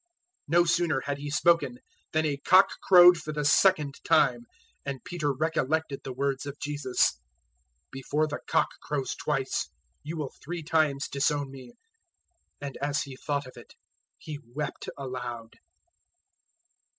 014:072 0.51 0.57
No 0.57 0.65
sooner 0.65 1.01
had 1.01 1.17
he 1.19 1.29
spoken 1.29 1.77
than 2.11 2.25
a 2.25 2.37
cock 2.37 2.69
crowed 2.81 3.17
for 3.17 3.31
the 3.31 3.45
second 3.45 3.99
time, 4.03 4.47
and 4.83 5.03
Peter 5.03 5.31
recollected 5.31 6.01
the 6.03 6.11
words 6.11 6.47
of 6.47 6.57
Jesus, 6.57 7.19
"Before 7.91 8.25
the 8.25 8.39
cock 8.47 8.69
crows 8.81 9.13
twice, 9.15 9.69
you 10.01 10.17
will 10.17 10.33
three 10.43 10.63
times 10.63 11.07
disown 11.07 11.51
me." 11.51 11.73
And 12.59 12.79
as 12.81 13.03
he 13.03 13.15
thought 13.15 13.45
of 13.45 13.57
it, 13.57 13.75
he 14.17 14.39
wept 14.43 14.89
aloud. 14.97 15.57